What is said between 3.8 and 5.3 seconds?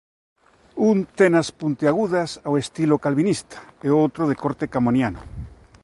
e o outro de corte camoniano.